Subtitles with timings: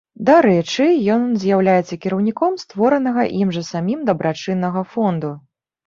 [0.27, 5.31] Дарэчы, ён з'яўляецца кіраўніком створанага ім жа самім дабрачыннага фонду.